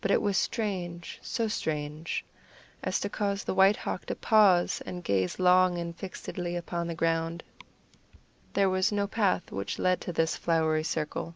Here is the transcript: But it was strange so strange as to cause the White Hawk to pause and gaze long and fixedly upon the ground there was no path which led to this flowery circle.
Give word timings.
But 0.00 0.10
it 0.10 0.22
was 0.22 0.38
strange 0.38 1.18
so 1.20 1.46
strange 1.46 2.24
as 2.82 2.98
to 3.00 3.10
cause 3.10 3.44
the 3.44 3.52
White 3.52 3.76
Hawk 3.76 4.06
to 4.06 4.14
pause 4.14 4.80
and 4.86 5.04
gaze 5.04 5.38
long 5.38 5.76
and 5.76 5.94
fixedly 5.94 6.56
upon 6.56 6.86
the 6.86 6.94
ground 6.94 7.44
there 8.54 8.70
was 8.70 8.90
no 8.90 9.06
path 9.06 9.52
which 9.52 9.78
led 9.78 10.00
to 10.00 10.12
this 10.14 10.36
flowery 10.36 10.84
circle. 10.84 11.34